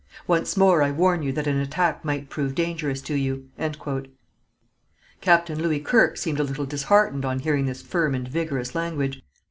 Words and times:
Once 0.25 0.57
more 0.57 0.81
I 0.81 0.89
warn 0.89 1.21
you 1.21 1.31
that 1.33 1.45
an 1.45 1.57
attack 1.59 2.03
might 2.03 2.27
prove 2.27 2.55
dangerous 2.55 3.03
to 3.03 3.13
you." 3.13 3.49
Captain 5.21 5.61
Louis 5.61 5.79
Kirke 5.79 6.17
seemed 6.17 6.39
a 6.39 6.43
little 6.43 6.65
disheartened 6.65 7.23
on 7.23 7.37
hearing 7.37 7.67
this 7.67 7.83
firm 7.83 8.15
and 8.15 8.27
vigorous 8.27 8.73
language. 8.73 9.21